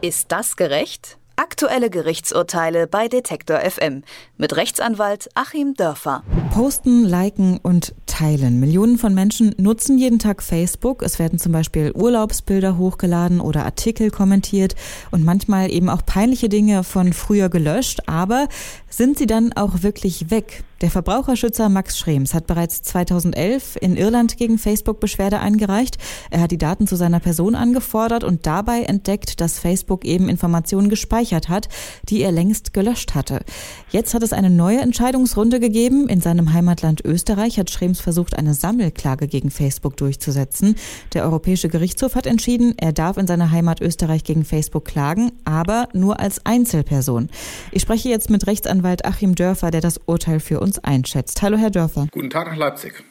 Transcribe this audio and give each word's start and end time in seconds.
Ist 0.00 0.30
das 0.30 0.54
gerecht? 0.54 1.17
Aktuelle 1.58 1.90
Gerichtsurteile 1.90 2.86
bei 2.86 3.08
Detektor 3.08 3.58
FM 3.58 4.04
mit 4.36 4.54
Rechtsanwalt 4.54 5.28
Achim 5.34 5.74
Dörfer. 5.74 6.22
Posten, 6.52 7.04
liken 7.04 7.58
und 7.60 7.96
teilen. 8.06 8.60
Millionen 8.60 8.96
von 8.96 9.12
Menschen 9.12 9.56
nutzen 9.58 9.98
jeden 9.98 10.20
Tag 10.20 10.40
Facebook. 10.40 11.02
Es 11.02 11.18
werden 11.18 11.40
zum 11.40 11.50
Beispiel 11.50 11.90
Urlaubsbilder 11.92 12.78
hochgeladen 12.78 13.40
oder 13.40 13.64
Artikel 13.64 14.12
kommentiert 14.12 14.76
und 15.10 15.24
manchmal 15.24 15.72
eben 15.72 15.88
auch 15.88 16.06
peinliche 16.06 16.48
Dinge 16.48 16.84
von 16.84 17.12
früher 17.12 17.48
gelöscht. 17.48 18.02
Aber 18.06 18.46
sind 18.88 19.18
sie 19.18 19.26
dann 19.26 19.52
auch 19.52 19.82
wirklich 19.82 20.30
weg? 20.30 20.62
Der 20.80 20.92
Verbraucherschützer 20.92 21.68
Max 21.68 21.98
Schrems 21.98 22.34
hat 22.34 22.46
bereits 22.46 22.82
2011 22.82 23.76
in 23.80 23.96
Irland 23.96 24.36
gegen 24.36 24.58
Facebook 24.58 25.00
Beschwerde 25.00 25.40
eingereicht. 25.40 25.98
Er 26.30 26.40
hat 26.40 26.52
die 26.52 26.58
Daten 26.58 26.86
zu 26.86 26.94
seiner 26.94 27.18
Person 27.18 27.56
angefordert 27.56 28.22
und 28.22 28.46
dabei 28.46 28.82
entdeckt, 28.82 29.40
dass 29.40 29.58
Facebook 29.58 30.04
eben 30.04 30.28
Informationen 30.28 30.88
gespeichert 30.88 31.47
hat, 31.48 31.68
die 32.08 32.22
er 32.22 32.32
längst 32.32 32.72
gelöscht 32.72 33.14
hatte. 33.14 33.40
Jetzt 33.90 34.14
hat 34.14 34.22
es 34.22 34.32
eine 34.32 34.50
neue 34.50 34.80
Entscheidungsrunde 34.80 35.60
gegeben. 35.60 36.08
In 36.08 36.20
seinem 36.20 36.52
Heimatland 36.52 37.04
Österreich 37.04 37.58
hat 37.58 37.70
Schrems 37.70 38.00
versucht, 38.00 38.36
eine 38.36 38.54
Sammelklage 38.54 39.28
gegen 39.28 39.50
Facebook 39.50 39.96
durchzusetzen. 39.96 40.76
Der 41.14 41.24
Europäische 41.24 41.68
Gerichtshof 41.68 42.14
hat 42.14 42.26
entschieden, 42.26 42.74
er 42.76 42.92
darf 42.92 43.16
in 43.16 43.26
seiner 43.26 43.50
Heimat 43.50 43.80
Österreich 43.80 44.24
gegen 44.24 44.44
Facebook 44.44 44.84
klagen, 44.84 45.32
aber 45.44 45.88
nur 45.92 46.20
als 46.20 46.44
Einzelperson. 46.44 47.28
Ich 47.72 47.82
spreche 47.82 48.08
jetzt 48.08 48.30
mit 48.30 48.46
Rechtsanwalt 48.46 49.04
Achim 49.04 49.34
Dörfer, 49.34 49.70
der 49.70 49.80
das 49.80 49.98
Urteil 50.06 50.40
für 50.40 50.60
uns 50.60 50.78
einschätzt. 50.78 51.42
Hallo, 51.42 51.56
Herr 51.56 51.70
Dörfer. 51.70 52.06
Guten 52.10 52.30
Tag 52.30 52.48
nach 52.48 52.56
Leipzig. 52.56 53.04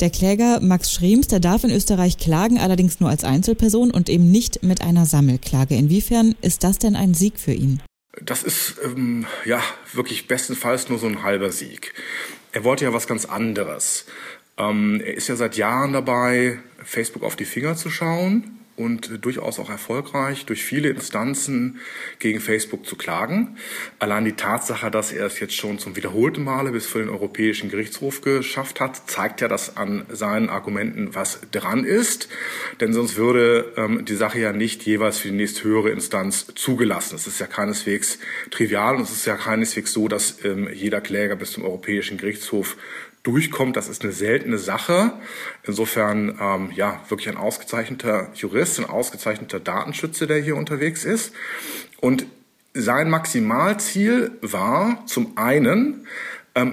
Der 0.00 0.08
Kläger 0.08 0.60
Max 0.60 0.92
Schrems, 0.92 1.26
der 1.26 1.40
darf 1.40 1.62
in 1.62 1.70
Österreich 1.70 2.16
klagen, 2.16 2.58
allerdings 2.58 3.00
nur 3.00 3.10
als 3.10 3.22
Einzelperson 3.22 3.90
und 3.90 4.08
eben 4.08 4.30
nicht 4.30 4.62
mit 4.62 4.80
einer 4.80 5.04
Sammelklage. 5.04 5.76
Inwiefern 5.76 6.34
ist 6.40 6.64
das 6.64 6.78
denn 6.78 6.96
ein 6.96 7.12
Sieg 7.12 7.38
für 7.38 7.52
ihn? 7.52 7.82
Das 8.22 8.42
ist 8.42 8.76
ähm, 8.82 9.26
ja 9.44 9.62
wirklich 9.92 10.26
bestenfalls 10.26 10.88
nur 10.88 10.98
so 10.98 11.06
ein 11.06 11.22
halber 11.22 11.52
Sieg. 11.52 11.92
Er 12.52 12.64
wollte 12.64 12.84
ja 12.84 12.94
was 12.94 13.06
ganz 13.06 13.26
anderes. 13.26 14.06
Ähm, 14.56 15.02
er 15.04 15.14
ist 15.14 15.28
ja 15.28 15.36
seit 15.36 15.56
Jahren 15.56 15.92
dabei, 15.92 16.58
Facebook 16.82 17.22
auf 17.22 17.36
die 17.36 17.44
Finger 17.44 17.76
zu 17.76 17.90
schauen 17.90 18.59
und 18.80 19.24
durchaus 19.24 19.58
auch 19.58 19.68
erfolgreich 19.68 20.46
durch 20.46 20.64
viele 20.64 20.88
Instanzen 20.88 21.80
gegen 22.18 22.40
Facebook 22.40 22.86
zu 22.86 22.96
klagen. 22.96 23.56
Allein 23.98 24.24
die 24.24 24.32
Tatsache, 24.32 24.90
dass 24.90 25.12
er 25.12 25.26
es 25.26 25.38
jetzt 25.38 25.54
schon 25.54 25.78
zum 25.78 25.96
wiederholten 25.96 26.42
Male 26.42 26.72
bis 26.72 26.86
vor 26.86 27.00
den 27.00 27.10
Europäischen 27.10 27.70
Gerichtshof 27.70 28.22
geschafft 28.22 28.80
hat, 28.80 29.08
zeigt 29.10 29.42
ja, 29.42 29.48
dass 29.48 29.76
an 29.76 30.06
seinen 30.08 30.48
Argumenten 30.48 31.14
was 31.14 31.40
dran 31.52 31.84
ist. 31.84 32.28
Denn 32.80 32.92
sonst 32.92 33.16
würde 33.16 33.72
ähm, 33.76 34.04
die 34.04 34.16
Sache 34.16 34.40
ja 34.40 34.52
nicht 34.52 34.82
jeweils 34.84 35.18
für 35.18 35.28
die 35.28 35.36
nächsthöhere 35.36 35.90
Instanz 35.90 36.46
zugelassen. 36.54 37.16
Es 37.16 37.26
ist 37.26 37.38
ja 37.38 37.46
keineswegs 37.46 38.18
trivial 38.50 38.96
und 38.96 39.02
es 39.02 39.12
ist 39.12 39.26
ja 39.26 39.36
keineswegs 39.36 39.92
so, 39.92 40.08
dass 40.08 40.42
ähm, 40.44 40.68
jeder 40.72 41.00
Kläger 41.00 41.36
bis 41.36 41.52
zum 41.52 41.64
Europäischen 41.64 42.16
Gerichtshof 42.16 42.76
durchkommt, 43.22 43.76
das 43.76 43.88
ist 43.88 44.02
eine 44.02 44.12
seltene 44.12 44.58
Sache. 44.58 45.12
Insofern 45.64 46.38
ähm, 46.40 46.70
ja 46.74 47.00
wirklich 47.08 47.28
ein 47.28 47.36
ausgezeichneter 47.36 48.30
Jurist, 48.34 48.78
ein 48.78 48.86
ausgezeichneter 48.86 49.60
Datenschützer, 49.60 50.26
der 50.26 50.38
hier 50.38 50.56
unterwegs 50.56 51.04
ist. 51.04 51.34
Und 52.00 52.26
sein 52.72 53.10
Maximalziel 53.10 54.32
war 54.42 55.04
zum 55.06 55.36
einen 55.36 56.06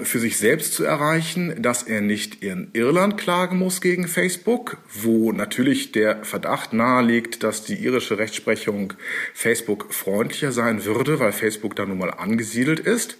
für 0.03 0.19
sich 0.19 0.37
selbst 0.37 0.73
zu 0.73 0.83
erreichen, 0.83 1.61
dass 1.61 1.83
er 1.83 2.01
nicht 2.01 2.43
in 2.43 2.69
Irland 2.73 3.17
klagen 3.17 3.59
muss 3.59 3.79
gegen 3.79 4.07
Facebook, 4.07 4.77
wo 4.91 5.31
natürlich 5.31 5.91
der 5.91 6.23
Verdacht 6.25 6.73
naheliegt, 6.73 7.43
dass 7.43 7.63
die 7.63 7.75
irische 7.75 8.17
Rechtsprechung 8.17 8.93
Facebook 9.35 9.93
freundlicher 9.93 10.51
sein 10.51 10.83
würde, 10.83 11.19
weil 11.19 11.31
Facebook 11.31 11.75
da 11.75 11.85
nun 11.85 11.99
mal 11.99 12.09
angesiedelt 12.09 12.79
ist, 12.79 13.17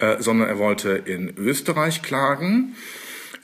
äh, 0.00 0.16
sondern 0.18 0.48
er 0.48 0.58
wollte 0.58 0.90
in 0.90 1.34
Österreich 1.36 2.02
klagen. 2.02 2.74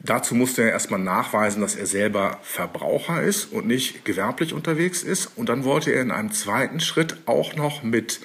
Dazu 0.01 0.35
musste 0.35 0.63
er 0.63 0.71
erstmal 0.71 1.01
nachweisen, 1.01 1.61
dass 1.61 1.75
er 1.75 1.87
selber 1.87 2.39
Verbraucher 2.43 3.23
ist 3.23 3.53
und 3.53 3.67
nicht 3.67 4.05
gewerblich 4.05 4.53
unterwegs 4.53 5.03
ist. 5.03 5.31
Und 5.37 5.49
dann 5.49 5.65
wollte 5.65 5.91
er 5.93 6.03
in 6.03 6.13
einem 6.13 6.33
zweiten 6.33 6.79
Schritt 6.79 7.17
auch 7.27 7.57
noch 7.57 7.83
mit 7.83 8.21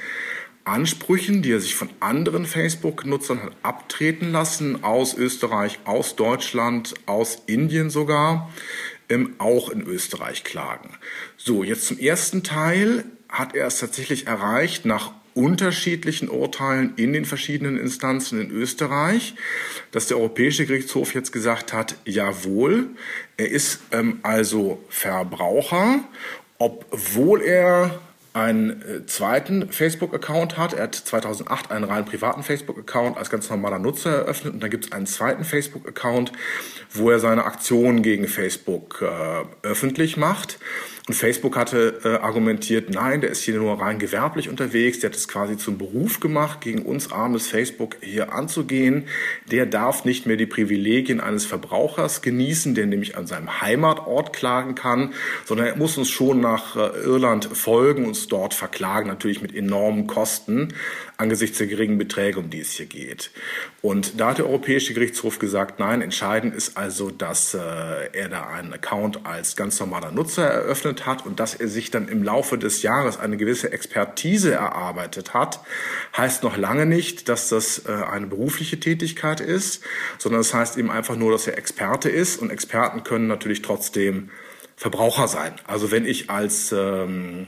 Ansprüchen, 0.65 1.41
die 1.41 1.51
er 1.51 1.59
sich 1.59 1.75
von 1.75 1.89
anderen 1.99 2.45
Facebook-Nutzern 2.45 3.41
hat 3.43 3.53
abtreten 3.63 4.31
lassen, 4.31 4.83
aus 4.83 5.13
Österreich, 5.13 5.79
aus 5.85 6.15
Deutschland, 6.15 6.93
aus 7.05 7.41
Indien 7.47 7.89
sogar, 7.89 8.49
ähm, 9.09 9.35
auch 9.39 9.69
in 9.69 9.81
Österreich 9.81 10.43
klagen. 10.43 10.97
So, 11.37 11.63
jetzt 11.63 11.87
zum 11.87 11.99
ersten 11.99 12.43
Teil 12.43 13.03
hat 13.27 13.55
er 13.55 13.67
es 13.67 13.79
tatsächlich 13.79 14.27
erreicht, 14.27 14.85
nach 14.85 15.11
unterschiedlichen 15.33 16.29
Urteilen 16.29 16.93
in 16.95 17.11
den 17.11 17.25
verschiedenen 17.25 17.77
Instanzen 17.77 18.39
in 18.39 18.51
Österreich, 18.51 19.33
dass 19.91 20.07
der 20.07 20.17
Europäische 20.17 20.65
Gerichtshof 20.65 21.13
jetzt 21.15 21.31
gesagt 21.31 21.73
hat, 21.73 21.95
jawohl, 22.05 22.89
er 23.37 23.49
ist 23.49 23.79
ähm, 23.91 24.19
also 24.23 24.83
Verbraucher, 24.89 26.03
obwohl 26.59 27.41
er 27.41 27.99
einen 28.33 28.81
äh, 28.81 29.05
zweiten 29.05 29.71
Facebook-Account 29.71 30.57
hat. 30.57 30.73
Er 30.73 30.83
hat 30.83 30.95
2008 30.95 31.71
einen 31.71 31.85
rein 31.85 32.03
privaten 32.03 32.43
Facebook-Account 32.43 33.17
als 33.17 33.29
ganz 33.29 33.49
normaler 33.49 33.79
Nutzer 33.79 34.11
eröffnet 34.11 34.55
und 34.55 34.63
dann 34.63 34.71
gibt 34.71 34.85
es 34.85 34.91
einen 34.91 35.05
zweiten 35.05 35.43
Facebook-Account, 35.43 36.31
wo 36.91 37.11
er 37.11 37.19
seine 37.19 37.45
Aktionen 37.45 38.01
gegen 38.01 38.27
Facebook 38.27 39.01
äh, 39.03 39.67
öffentlich 39.67 40.17
macht. 40.17 40.57
Und 41.05 41.15
Facebook 41.15 41.57
hatte 41.57 41.99
äh, 42.05 42.23
argumentiert, 42.23 42.89
nein, 42.89 43.19
der 43.19 43.29
ist 43.29 43.43
hier 43.43 43.57
nur 43.57 43.81
rein 43.81 43.99
gewerblich 43.99 44.47
unterwegs, 44.47 45.01
der 45.01 45.09
hat 45.09 45.17
es 45.17 45.27
quasi 45.27 45.57
zum 45.57 45.77
Beruf 45.77 46.21
gemacht, 46.21 46.61
gegen 46.61 46.83
uns 46.83 47.11
armes 47.11 47.47
Facebook 47.47 47.97
hier 47.99 48.31
anzugehen. 48.31 49.03
Der 49.51 49.65
darf 49.65 50.05
nicht 50.05 50.25
mehr 50.27 50.37
die 50.37 50.45
Privilegien 50.45 51.19
eines 51.19 51.45
Verbrauchers 51.45 52.21
genießen, 52.21 52.73
der 52.73 52.85
nämlich 52.85 53.17
an 53.17 53.27
seinem 53.27 53.59
Heimatort 53.59 54.31
klagen 54.31 54.75
kann, 54.75 55.13
sondern 55.43 55.67
er 55.67 55.75
muss 55.75 55.97
uns 55.97 56.09
schon 56.09 56.39
nach 56.39 56.77
äh, 56.77 56.97
Irland 57.03 57.49
folgen, 57.51 58.05
uns 58.05 58.29
dort 58.29 58.53
verklagen, 58.53 59.09
natürlich 59.09 59.41
mit 59.41 59.53
enormen 59.53 60.07
Kosten 60.07 60.69
angesichts 61.17 61.57
der 61.57 61.67
geringen 61.67 61.97
Beträge, 61.97 62.39
um 62.39 62.49
die 62.49 62.59
es 62.59 62.71
hier 62.71 62.85
geht. 62.85 63.31
Und 63.81 64.19
da 64.19 64.29
hat 64.29 64.39
der 64.39 64.45
Europäische 64.45 64.93
Gerichtshof 64.93 65.39
gesagt, 65.39 65.79
nein, 65.79 66.01
entscheidend 66.01 66.55
ist 66.55 66.77
also, 66.77 67.11
dass 67.11 67.53
äh, 67.53 67.59
er 67.59 68.29
da 68.29 68.47
einen 68.47 68.73
Account 68.73 69.25
als 69.25 69.55
ganz 69.55 69.79
normaler 69.79 70.11
Nutzer 70.11 70.45
eröffnet 70.45 71.05
hat 71.05 71.25
und 71.25 71.39
dass 71.39 71.55
er 71.55 71.67
sich 71.67 71.91
dann 71.91 72.07
im 72.07 72.23
Laufe 72.23 72.57
des 72.57 72.81
Jahres 72.81 73.19
eine 73.19 73.37
gewisse 73.37 73.71
Expertise 73.71 74.53
erarbeitet 74.53 75.33
hat, 75.33 75.59
heißt 76.17 76.43
noch 76.43 76.57
lange 76.57 76.85
nicht, 76.85 77.29
dass 77.29 77.49
das 77.49 77.85
äh, 77.85 77.91
eine 77.91 78.27
berufliche 78.27 78.79
Tätigkeit 78.79 79.39
ist, 79.39 79.83
sondern 80.17 80.41
es 80.41 80.49
das 80.49 80.59
heißt 80.59 80.77
eben 80.77 80.91
einfach 80.91 81.15
nur, 81.15 81.31
dass 81.31 81.47
er 81.47 81.57
Experte 81.57 82.09
ist 82.09 82.41
und 82.41 82.51
Experten 82.51 83.03
können 83.03 83.27
natürlich 83.27 83.61
trotzdem 83.61 84.29
Verbraucher 84.75 85.27
sein. 85.27 85.53
Also 85.65 85.91
wenn 85.91 86.05
ich 86.05 86.29
als 86.29 86.71
ähm, 86.71 87.47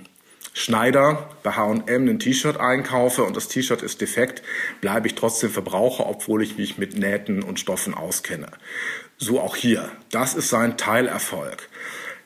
Schneider 0.57 1.29
bei 1.43 1.51
H&M 1.51 2.07
ein 2.07 2.17
T-Shirt 2.17 2.57
einkaufe 2.57 3.23
und 3.23 3.35
das 3.35 3.49
T-Shirt 3.49 3.81
ist 3.81 3.99
defekt, 3.99 4.41
bleibe 4.79 5.05
ich 5.05 5.15
trotzdem 5.15 5.49
Verbraucher, 5.49 6.07
obwohl 6.07 6.41
ich 6.41 6.57
mich 6.57 6.77
mit 6.77 6.97
Nähten 6.97 7.43
und 7.43 7.59
Stoffen 7.59 7.93
auskenne. 7.93 8.47
So 9.17 9.41
auch 9.41 9.57
hier. 9.57 9.91
Das 10.11 10.33
ist 10.33 10.49
sein 10.49 10.77
Teilerfolg. 10.77 11.67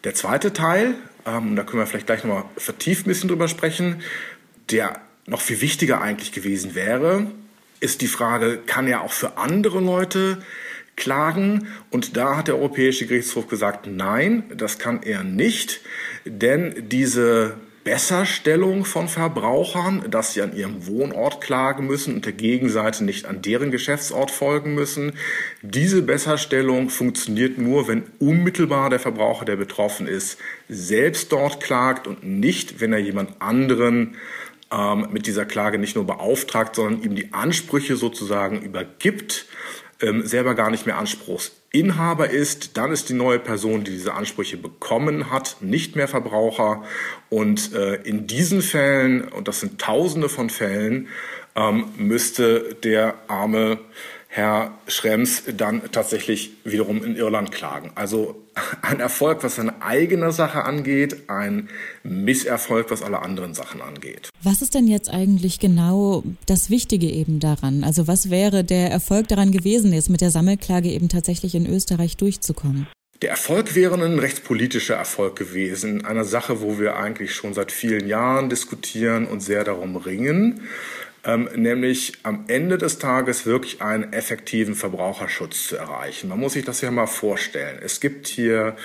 Der 0.03 0.13
zweite 0.13 0.53
Teil, 0.53 0.93
ähm, 1.25 1.55
da 1.55 1.63
können 1.63 1.81
wir 1.81 1.87
vielleicht 1.87 2.05
gleich 2.05 2.23
nochmal 2.23 2.45
vertieft 2.55 3.07
ein 3.07 3.09
bisschen 3.09 3.29
drüber 3.29 3.47
sprechen, 3.47 4.03
der 4.69 5.01
noch 5.25 5.41
viel 5.41 5.59
wichtiger 5.61 5.99
eigentlich 5.99 6.31
gewesen 6.31 6.75
wäre, 6.75 7.31
ist 7.79 8.01
die 8.01 8.07
Frage, 8.07 8.59
kann 8.63 8.85
er 8.85 9.01
auch 9.01 9.11
für 9.11 9.37
andere 9.37 9.79
Leute 9.79 10.43
klagen? 10.95 11.67
Und 11.89 12.15
da 12.15 12.37
hat 12.37 12.47
der 12.47 12.57
Europäische 12.57 13.07
Gerichtshof 13.07 13.47
gesagt, 13.47 13.87
nein, 13.87 14.43
das 14.55 14.77
kann 14.77 15.01
er 15.01 15.23
nicht, 15.23 15.81
denn 16.25 16.89
diese 16.89 17.55
Besserstellung 17.89 18.85
von 18.85 19.07
Verbrauchern, 19.07 20.11
dass 20.11 20.33
sie 20.33 20.43
an 20.43 20.55
ihrem 20.55 20.85
Wohnort 20.85 21.41
klagen 21.41 21.87
müssen 21.87 22.13
und 22.13 22.23
der 22.23 22.33
Gegenseite 22.33 23.03
nicht 23.03 23.25
an 23.25 23.41
deren 23.41 23.71
Geschäftsort 23.71 24.29
folgen 24.29 24.75
müssen. 24.75 25.13
Diese 25.63 26.03
Besserstellung 26.03 26.91
funktioniert 26.91 27.57
nur, 27.57 27.87
wenn 27.87 28.03
unmittelbar 28.19 28.91
der 28.91 28.99
Verbraucher, 28.99 29.43
der 29.45 29.55
betroffen 29.55 30.05
ist, 30.05 30.37
selbst 30.67 31.31
dort 31.31 31.63
klagt 31.63 32.05
und 32.05 32.23
nicht, 32.23 32.79
wenn 32.79 32.93
er 32.93 32.99
jemand 32.99 33.41
anderen 33.41 34.17
ähm, 34.71 35.07
mit 35.11 35.25
dieser 35.25 35.47
Klage 35.47 35.79
nicht 35.79 35.95
nur 35.95 36.05
beauftragt, 36.05 36.75
sondern 36.75 37.01
ihm 37.01 37.15
die 37.15 37.33
Ansprüche 37.33 37.95
sozusagen 37.95 38.61
übergibt 38.61 39.47
ähm, 40.01 40.25
selber 40.25 40.55
gar 40.55 40.69
nicht 40.71 40.85
mehr 40.85 40.97
Anspruchsinhaber 40.97 42.29
ist, 42.29 42.77
dann 42.77 42.91
ist 42.91 43.09
die 43.09 43.13
neue 43.13 43.39
Person, 43.39 43.83
die 43.83 43.91
diese 43.91 44.13
Ansprüche 44.13 44.57
bekommen 44.57 45.31
hat, 45.31 45.57
nicht 45.61 45.95
mehr 45.95 46.07
Verbraucher. 46.07 46.83
Und 47.29 47.73
äh, 47.73 47.95
in 47.95 48.27
diesen 48.27 48.61
Fällen, 48.61 49.27
und 49.27 49.47
das 49.47 49.59
sind 49.59 49.79
Tausende 49.79 50.29
von 50.29 50.49
Fällen, 50.49 51.09
ähm, 51.55 51.85
müsste 51.97 52.75
der 52.83 53.15
arme 53.27 53.79
Herr 54.31 54.77
Schrems 54.87 55.41
dann 55.57 55.81
tatsächlich 55.91 56.51
wiederum 56.63 57.03
in 57.03 57.15
Irland 57.15 57.51
klagen. 57.51 57.91
Also 57.95 58.35
ein 58.83 58.99
Erfolg, 58.99 59.43
was 59.43 59.55
seine 59.55 59.81
eigene 59.81 60.31
Sache 60.31 60.65
angeht, 60.65 61.29
ein 61.29 61.67
Misserfolg, 62.03 62.91
was 62.91 63.01
alle 63.01 63.23
anderen 63.23 63.55
Sachen 63.55 63.81
angeht. 63.81 64.29
Was 64.43 64.61
ist 64.61 64.75
denn 64.75 64.87
jetzt 64.87 65.09
eigentlich 65.09 65.59
genau 65.59 66.23
das 66.45 66.69
Wichtige 66.69 67.07
eben 67.07 67.39
daran? 67.39 67.83
Also 67.83 68.07
was 68.07 68.29
wäre 68.29 68.63
der 68.63 68.91
Erfolg 68.91 69.27
daran 69.29 69.51
gewesen, 69.51 69.91
jetzt 69.93 70.11
mit 70.11 70.21
der 70.21 70.29
Sammelklage 70.29 70.89
eben 70.89 71.09
tatsächlich 71.09 71.55
in 71.55 71.65
Österreich 71.65 72.15
durchzukommen? 72.15 72.87
Der 73.23 73.31
Erfolg 73.31 73.73
wäre 73.73 73.95
ein 73.95 74.19
rechtspolitischer 74.19 74.95
Erfolg 74.95 75.37
gewesen, 75.37 76.05
eine 76.05 76.23
Sache, 76.23 76.61
wo 76.61 76.79
wir 76.79 76.97
eigentlich 76.97 77.33
schon 77.33 77.55
seit 77.55 77.71
vielen 77.71 78.07
Jahren 78.07 78.47
diskutieren 78.49 79.25
und 79.25 79.41
sehr 79.41 79.63
darum 79.63 79.97
ringen 79.97 80.61
ähm, 81.25 81.49
nämlich 81.55 82.13
am 82.23 82.45
Ende 82.47 82.77
des 82.77 82.99
Tages 82.99 83.45
wirklich 83.45 83.81
einen 83.81 84.13
effektiven 84.13 84.75
Verbraucherschutz 84.75 85.67
zu 85.67 85.77
erreichen. 85.77 86.29
Man 86.29 86.39
muss 86.39 86.53
sich 86.53 86.65
das 86.65 86.81
ja 86.81 86.91
mal 86.91 87.07
vorstellen. 87.07 87.79
Es 87.83 87.99
gibt 87.99 88.27
hier 88.27 88.75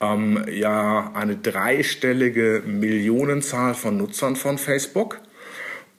ähm, 0.00 0.44
ja 0.50 1.12
eine 1.14 1.36
dreistellige 1.36 2.62
Millionenzahl 2.66 3.74
von 3.74 3.96
Nutzern 3.96 4.36
von 4.36 4.58
Facebook. 4.58 5.20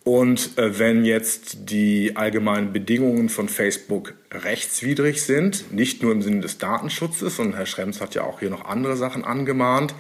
Und 0.06 0.60
äh, 0.60 0.78
wenn 0.78 1.04
jetzt 1.04 1.72
die 1.72 2.16
allgemeinen 2.16 2.72
Bedingungen 2.72 3.28
von 3.28 3.50
Facebook 3.50 4.14
rechtswidrig 4.32 5.24
sind, 5.24 5.74
nicht 5.74 6.04
nur 6.04 6.12
im 6.12 6.22
Sinne 6.22 6.42
des 6.42 6.60
Datenschutzes, 6.60 7.40
und 7.40 7.56
Herr 7.56 7.66
Schrems 7.66 8.02
hat 8.02 8.14
ja 8.14 8.22
auch 8.22 8.40
hier 8.40 8.52
noch 8.52 8.66
andere 8.66 8.98
Sachen 8.98 9.26
angemahnt, 9.26 9.96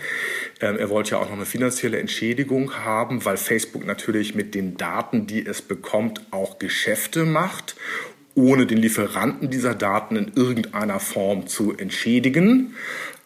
ähm, 0.61 0.77
er 0.77 0.91
wollte 0.91 1.11
ja 1.11 1.17
auch 1.17 1.25
noch 1.25 1.35
eine 1.35 1.47
finanzielle 1.47 1.97
Entschädigung 1.97 2.73
haben, 2.85 3.25
weil 3.25 3.37
Facebook 3.37 3.83
natürlich 3.83 4.35
mit 4.35 4.53
den 4.53 4.77
Daten, 4.77 5.25
die 5.25 5.43
es 5.43 5.63
bekommt, 5.63 6.21
auch 6.29 6.59
Geschäfte 6.59 7.25
macht, 7.25 7.75
ohne 8.35 8.67
den 8.67 8.77
Lieferanten 8.77 9.49
dieser 9.49 9.73
Daten 9.73 10.17
in 10.17 10.31
irgendeiner 10.35 10.99
Form 10.99 11.47
zu 11.47 11.75
entschädigen. 11.75 12.75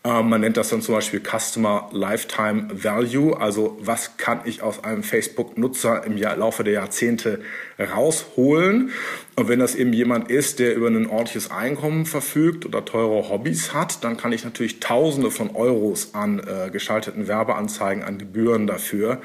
Ähm, 0.06 0.30
man 0.30 0.40
nennt 0.40 0.56
das 0.56 0.70
dann 0.70 0.82
zum 0.82 0.96
Beispiel 0.96 1.22
Customer 1.22 1.90
Lifetime 1.92 2.68
Value, 2.72 3.38
also 3.38 3.78
was 3.82 4.16
kann 4.16 4.42
ich 4.46 4.62
aus 4.62 4.82
einem 4.84 5.04
Facebook-Nutzer 5.04 6.06
im 6.06 6.16
Laufe 6.18 6.64
der 6.64 6.74
Jahrzehnte 6.74 7.42
rausholen. 7.78 8.92
Und 9.36 9.50
wenn 9.50 9.60
das 9.60 9.76
eben 9.76 9.92
jemand 9.92 10.32
ist, 10.32 10.60
der 10.60 10.76
über 10.76 10.88
ein 10.88 11.08
ordentliches 11.08 11.52
Einkommen 11.52 12.06
verfügt 12.06 12.66
oder 12.66 12.86
teure 12.86 13.30
Hobbys 13.30 13.74
hat, 13.74 14.04
dann 14.04 14.16
kann 14.16 14.32
ich 14.32 14.46
natürlich 14.46 14.80
Tausende 14.80 15.32
von 15.32 15.54
Euros 15.54 16.14
an 16.14 16.40
äh, 16.40 16.70
geschalteten 16.70 17.28
Werbeanzeigen, 17.28 18.04
an 18.04 18.18
Gebühren 18.18 18.68
dafür 18.68 19.22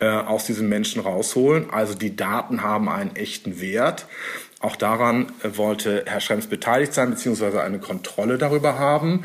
äh, 0.00 0.06
aus 0.06 0.46
diesen 0.46 0.70
Menschen 0.70 1.02
rausholen. 1.02 1.68
Also 1.70 1.94
die 1.94 2.16
Daten 2.16 2.62
haben 2.62 2.88
einen 2.88 3.14
echten 3.16 3.60
Wert. 3.60 4.06
Auch 4.60 4.76
daran 4.76 5.26
äh, 5.42 5.58
wollte 5.58 6.04
Herr 6.06 6.20
Schrems 6.20 6.46
beteiligt 6.46 6.94
sein, 6.94 7.10
beziehungsweise 7.10 7.60
eine 7.62 7.78
Kontrolle 7.78 8.38
darüber 8.38 8.78
haben. 8.78 9.24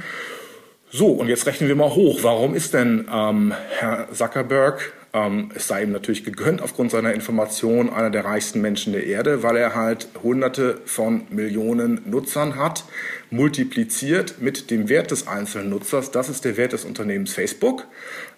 So, 0.92 1.10
und 1.12 1.28
jetzt 1.28 1.46
rechnen 1.46 1.68
wir 1.70 1.76
mal 1.76 1.94
hoch. 1.94 2.24
Warum 2.24 2.56
ist 2.56 2.74
denn 2.74 3.08
ähm, 3.14 3.54
Herr 3.78 4.08
Zuckerberg, 4.12 4.92
ähm, 5.14 5.52
es 5.54 5.68
sei 5.68 5.84
ihm 5.84 5.92
natürlich 5.92 6.24
gegönnt 6.24 6.64
aufgrund 6.64 6.90
seiner 6.90 7.14
Information, 7.14 7.92
einer 7.92 8.10
der 8.10 8.26
reichsten 8.26 8.60
Menschen 8.60 8.94
der 8.94 9.06
Erde, 9.06 9.44
weil 9.44 9.56
er 9.56 9.76
halt 9.76 10.08
hunderte 10.24 10.82
von 10.86 11.26
Millionen 11.30 12.02
Nutzern 12.06 12.56
hat, 12.56 12.86
multipliziert 13.30 14.42
mit 14.42 14.72
dem 14.72 14.90
Wert 14.90 15.12
des 15.12 15.28
einzelnen 15.28 15.70
Nutzers. 15.70 16.10
Das 16.10 16.28
ist 16.28 16.44
der 16.44 16.58
Wert 16.58 16.74
des 16.74 16.86
Unternehmens 16.86 17.34
Facebook. 17.34 17.86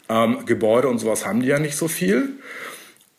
Ähm, 0.10 0.46
Gebäude 0.46 0.90
und 0.90 1.00
sowas 1.00 1.26
haben 1.26 1.42
die 1.42 1.48
ja 1.48 1.60
nicht 1.60 1.78
so 1.78 1.88
viel. 1.88 2.32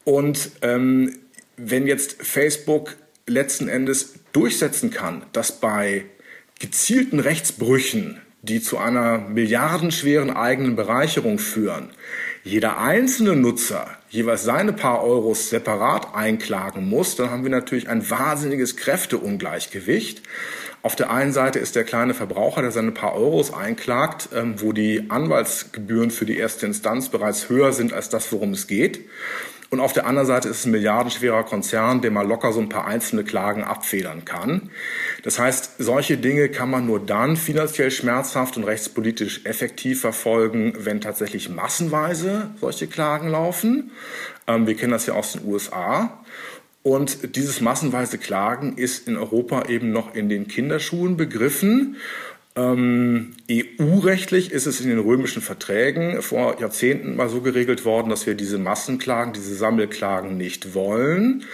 Und 0.05 0.51
ähm, 0.61 1.15
wenn 1.57 1.87
jetzt 1.87 2.23
Facebook 2.23 2.97
letzten 3.27 3.69
Endes 3.69 4.15
durchsetzen 4.33 4.91
kann, 4.91 5.25
dass 5.33 5.53
bei 5.53 6.05
gezielten 6.59 7.19
Rechtsbrüchen 7.19 8.22
die 8.43 8.61
zu 8.61 8.79
einer 8.79 9.19
milliardenschweren 9.19 10.31
eigenen 10.31 10.77
Bereicherung 10.77 11.39
führen, 11.39 11.91
jeder 12.45 12.79
einzelne 12.79 13.37
Nutzer 13.37 13.87
jeweils 14.11 14.43
seine 14.43 14.73
paar 14.73 15.03
Euros 15.03 15.49
separat 15.49 16.15
einklagen 16.15 16.89
muss, 16.89 17.15
dann 17.15 17.31
haben 17.31 17.45
wir 17.45 17.51
natürlich 17.51 17.89
ein 17.89 18.09
wahnsinniges 18.11 18.77
Kräfteungleichgewicht. 18.77 20.23
Auf 20.83 20.97
der 20.97 21.13
einen 21.13 21.33
Seite 21.33 21.61
ist 21.61 21.77
der 21.77 21.85
kleine 21.85 22.13
Verbraucher, 22.13 22.63
der 22.63 22.73
seine 22.73 22.91
paar 22.91 23.15
Euros 23.15 23.55
einklagt, 23.55 24.31
ähm, 24.35 24.61
wo 24.61 24.73
die 24.73 25.09
Anwaltsgebühren 25.09 26.11
für 26.11 26.27
die 26.27 26.37
erste 26.37 26.67
Instanz 26.67 27.09
bereits 27.09 27.49
höher 27.49 27.73
sind 27.73 27.93
als 27.93 28.09
das, 28.09 28.33
worum 28.33 28.53
es 28.53 28.67
geht. 28.67 29.03
Und 29.73 29.81
auf 29.81 29.95
der 29.95 30.07
anderen 30.07 30.27
Seite 30.27 30.51
ist 30.51 30.59
es 30.59 30.67
ein 30.67 30.73
milliardenschwerer 30.73 31.45
Konzern, 31.45 32.03
der 32.03 32.11
mal 32.11 32.27
locker 32.27 32.53
so 32.53 32.61
ein 32.61 32.69
paar 32.69 32.87
einzelne 32.87 33.25
Klagen 33.25 33.65
abfedern 33.65 34.27
kann. 34.27 34.69
Das 35.23 35.39
heißt, 35.39 35.77
solche 35.79 36.19
Dinge 36.19 36.51
kann 36.51 36.69
man 36.69 36.85
nur 36.85 37.01
dann 37.01 37.39
finanziell 37.39 37.91
schmerzhaft 37.91 38.59
und 38.59 38.65
rechtspolitisch 38.65 39.47
effektiv 39.47 40.03
verfolgen, 40.03 40.75
wenn 40.81 41.01
tatsächlich 41.01 41.49
massenweise 41.49 42.51
solche 42.61 42.87
Klagen 42.87 43.29
laufen. 43.29 43.93
Ähm, 44.47 44.67
wir 44.67 44.77
kennen 44.77 44.93
das 44.93 45.07
ja 45.07 45.15
aus 45.15 45.33
den 45.33 45.47
USA. 45.47 46.23
Und 46.83 47.35
dieses 47.37 47.63
massenweise 47.63 48.19
Klagen 48.19 48.77
ist 48.77 49.09
in 49.09 49.17
Europa 49.17 49.71
eben 49.71 49.91
noch 49.91 50.15
in 50.15 50.29
den 50.29 50.49
Kinderschuhen 50.49 51.17
begriffen. 51.17 51.97
Ähm, 52.55 53.35
EU-rechtlich 53.51 54.53
ist 54.53 54.67
es 54.67 54.81
in 54.81 54.89
den 54.89 54.99
römischen 54.99 55.41
Verträgen 55.41 56.21
vor 56.21 56.61
Jahrzehnten 56.61 57.17
mal 57.17 57.31
so 57.31 57.41
geregelt 57.41 57.87
worden, 57.87 58.11
dass 58.11 58.27
wir 58.27 58.35
diese 58.35 58.59
Massenklagen, 58.59 59.33
diese 59.33 59.55
Sammelklagen 59.55 60.37
nicht 60.37 60.75
wollen. 60.75 61.45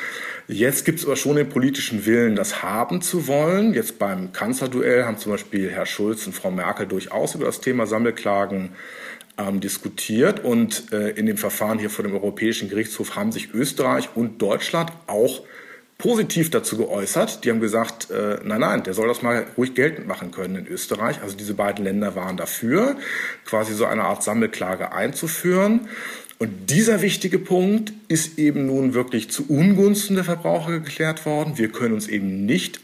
Jetzt 0.48 0.84
gibt 0.84 0.98
es 0.98 1.04
aber 1.04 1.14
schon 1.14 1.36
den 1.36 1.48
politischen 1.48 2.04
Willen, 2.04 2.34
das 2.34 2.62
haben 2.62 3.00
zu 3.00 3.28
wollen. 3.28 3.74
Jetzt 3.74 3.98
beim 3.98 4.32
Kanzlerduell 4.32 5.04
haben 5.04 5.18
zum 5.18 5.32
Beispiel 5.32 5.70
Herr 5.70 5.86
Schulz 5.86 6.26
und 6.26 6.32
Frau 6.32 6.50
Merkel 6.50 6.86
durchaus 6.86 7.34
über 7.34 7.44
das 7.44 7.60
Thema 7.60 7.86
Sammelklagen 7.86 8.70
ähm, 9.36 9.60
diskutiert. 9.60 10.42
Und 10.42 10.92
äh, 10.92 11.10
in 11.10 11.26
dem 11.26 11.36
Verfahren 11.36 11.78
hier 11.78 11.90
vor 11.90 12.02
dem 12.02 12.14
Europäischen 12.14 12.68
Gerichtshof 12.68 13.14
haben 13.14 13.30
sich 13.30 13.54
Österreich 13.54 14.08
und 14.16 14.42
Deutschland 14.42 14.90
auch 15.06 15.42
positiv 15.98 16.50
dazu 16.50 16.76
geäußert. 16.76 17.44
Die 17.44 17.50
haben 17.50 17.60
gesagt, 17.60 18.10
äh, 18.10 18.38
nein, 18.44 18.60
nein, 18.60 18.84
der 18.84 18.94
soll 18.94 19.08
das 19.08 19.20
mal 19.20 19.46
ruhig 19.56 19.74
geltend 19.74 20.06
machen 20.06 20.30
können 20.30 20.54
in 20.54 20.66
Österreich. 20.68 21.20
Also 21.22 21.36
diese 21.36 21.54
beiden 21.54 21.84
Länder 21.84 22.14
waren 22.14 22.36
dafür, 22.36 22.96
quasi 23.44 23.74
so 23.74 23.84
eine 23.84 24.04
Art 24.04 24.22
Sammelklage 24.22 24.92
einzuführen. 24.92 25.88
Und 26.38 26.70
dieser 26.70 27.02
wichtige 27.02 27.40
Punkt 27.40 27.92
ist 28.06 28.38
eben 28.38 28.66
nun 28.66 28.94
wirklich 28.94 29.28
zu 29.28 29.46
Ungunsten 29.48 30.14
der 30.14 30.24
Verbraucher 30.24 30.70
geklärt 30.70 31.26
worden. 31.26 31.58
Wir 31.58 31.68
können 31.70 31.94
uns 31.94 32.06
eben 32.06 32.46
nicht 32.46 32.78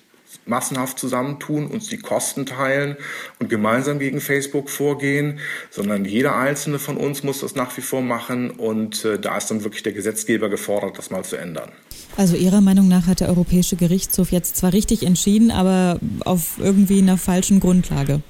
massenhaft 0.45 0.99
zusammentun, 0.99 1.69
uns 1.69 1.89
die 1.89 1.99
Kosten 1.99 2.47
teilen 2.47 2.97
und 3.39 3.49
gemeinsam 3.49 4.01
gegen 4.01 4.21
Facebook 4.21 4.69
vorgehen, 4.69 5.39
sondern 5.71 6.05
jeder 6.05 6.37
einzelne 6.37 6.81
von 6.81 6.97
uns 6.97 7.23
muss 7.23 7.41
das 7.41 7.55
nach 7.55 7.77
wie 7.77 7.81
vor 7.81 8.03
machen 8.03 8.51
und 8.51 9.05
äh, 9.05 9.19
da 9.21 9.39
ist 9.39 9.53
dann 9.53 9.63
wirklich 9.63 9.85
der 9.85 9.93
Gesetzgeber 9.93 10.49
gefordert, 10.49 10.99
das 10.99 11.11
mal 11.11 11.25
zu 11.25 11.37
ändern. 11.37 11.71
Also 12.17 12.37
Ihrer 12.37 12.61
Meinung 12.61 12.89
nach 12.89 13.07
hat 13.07 13.21
der 13.21 13.29
Europäische 13.29 13.77
Gerichtshof 13.77 14.31
jetzt 14.31 14.57
zwar 14.57 14.73
richtig 14.73 15.03
entschieden, 15.03 15.51
aber 15.51 15.99
auf 16.25 16.59
irgendwie 16.59 16.99
einer 16.99 17.19
falschen 17.19 17.59
Grundlage. 17.61 18.21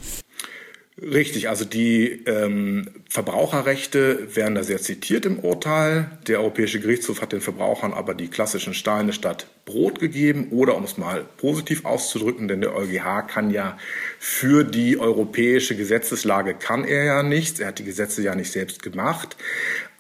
Richtig, 1.02 1.48
also 1.48 1.64
die 1.64 2.22
ähm, 2.24 2.88
Verbraucherrechte 3.10 4.36
werden 4.36 4.54
da 4.54 4.62
sehr 4.62 4.80
zitiert 4.80 5.26
im 5.26 5.40
Urteil. 5.40 6.10
Der 6.28 6.38
Europäische 6.38 6.78
Gerichtshof 6.78 7.20
hat 7.20 7.32
den 7.32 7.40
Verbrauchern 7.40 7.92
aber 7.92 8.14
die 8.14 8.28
klassischen 8.28 8.74
Steine 8.74 9.12
statt 9.12 9.48
Brot 9.64 9.98
gegeben 9.98 10.48
oder 10.50 10.76
um 10.76 10.84
es 10.84 10.96
mal 10.96 11.24
positiv 11.36 11.84
auszudrücken, 11.84 12.46
denn 12.46 12.60
der 12.60 12.76
EuGH 12.76 13.26
kann 13.26 13.50
ja 13.50 13.76
für 14.20 14.62
die 14.62 14.96
europäische 14.96 15.76
Gesetzeslage 15.76 16.54
kann 16.54 16.84
er 16.84 17.04
ja 17.04 17.22
nichts. 17.24 17.58
Er 17.58 17.68
hat 17.68 17.80
die 17.80 17.84
Gesetze 17.84 18.22
ja 18.22 18.36
nicht 18.36 18.52
selbst 18.52 18.82
gemacht. 18.82 19.36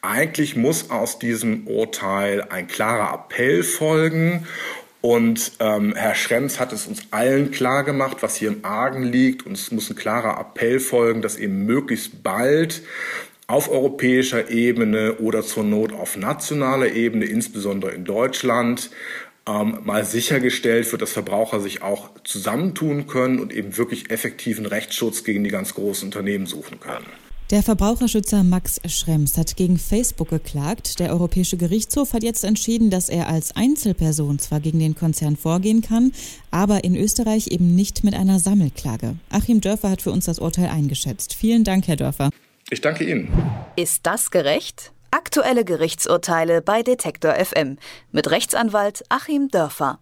Eigentlich 0.04 0.54
muss 0.54 0.90
aus 0.90 1.18
diesem 1.18 1.66
Urteil 1.66 2.42
ein 2.50 2.68
klarer 2.68 3.14
Appell 3.14 3.62
folgen 3.62 4.46
und 5.00 5.52
ähm, 5.60 5.94
Herr 5.96 6.14
Schrems 6.14 6.60
hat 6.60 6.74
es 6.74 6.86
uns 6.86 7.04
allen 7.10 7.50
klar 7.50 7.84
gemacht, 7.84 8.18
was 8.20 8.36
hier 8.36 8.48
im 8.48 8.66
Argen 8.66 9.02
liegt. 9.02 9.46
Und 9.46 9.52
es 9.52 9.70
muss 9.70 9.88
ein 9.88 9.96
klarer 9.96 10.38
Appell 10.38 10.78
folgen, 10.78 11.22
dass 11.22 11.36
eben 11.36 11.64
möglichst 11.64 12.22
bald 12.22 12.82
auf 13.46 13.70
europäischer 13.70 14.50
Ebene 14.50 15.14
oder 15.16 15.42
zur 15.42 15.64
Not 15.64 15.94
auf 15.94 16.18
nationaler 16.18 16.92
Ebene, 16.92 17.24
insbesondere 17.24 17.92
in 17.92 18.04
Deutschland, 18.04 18.90
ähm, 19.46 19.78
mal 19.84 20.04
sichergestellt 20.04 20.90
wird, 20.92 21.00
dass 21.00 21.12
Verbraucher 21.12 21.60
sich 21.60 21.82
auch 21.82 22.10
zusammentun 22.24 23.06
können 23.06 23.40
und 23.40 23.54
eben 23.54 23.78
wirklich 23.78 24.10
effektiven 24.10 24.66
Rechtsschutz 24.66 25.24
gegen 25.24 25.44
die 25.44 25.50
ganz 25.50 25.74
großen 25.74 26.08
Unternehmen 26.08 26.44
suchen 26.44 26.78
können. 26.80 27.06
Der 27.54 27.62
Verbraucherschützer 27.62 28.42
Max 28.42 28.80
Schrems 28.84 29.38
hat 29.38 29.54
gegen 29.54 29.78
Facebook 29.78 30.30
geklagt. 30.30 30.98
Der 30.98 31.12
Europäische 31.12 31.56
Gerichtshof 31.56 32.12
hat 32.12 32.24
jetzt 32.24 32.42
entschieden, 32.42 32.90
dass 32.90 33.08
er 33.08 33.28
als 33.28 33.54
Einzelperson 33.54 34.40
zwar 34.40 34.58
gegen 34.58 34.80
den 34.80 34.96
Konzern 34.96 35.36
vorgehen 35.36 35.80
kann, 35.80 36.10
aber 36.50 36.82
in 36.82 36.96
Österreich 36.96 37.46
eben 37.46 37.76
nicht 37.76 38.02
mit 38.02 38.14
einer 38.14 38.40
Sammelklage. 38.40 39.14
Achim 39.30 39.60
Dörfer 39.60 39.90
hat 39.90 40.02
für 40.02 40.10
uns 40.10 40.24
das 40.24 40.40
Urteil 40.40 40.66
eingeschätzt. 40.66 41.32
Vielen 41.32 41.62
Dank, 41.62 41.86
Herr 41.86 41.94
Dörfer. 41.94 42.30
Ich 42.70 42.80
danke 42.80 43.08
Ihnen. 43.08 43.28
Ist 43.76 44.04
das 44.04 44.32
gerecht? 44.32 44.90
Aktuelle 45.12 45.64
Gerichtsurteile 45.64 46.60
bei 46.60 46.82
Detektor 46.82 47.34
FM 47.34 47.78
mit 48.10 48.32
Rechtsanwalt 48.32 49.04
Achim 49.10 49.46
Dörfer. 49.46 50.00